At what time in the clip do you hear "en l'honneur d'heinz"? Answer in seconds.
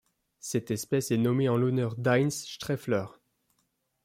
1.47-2.31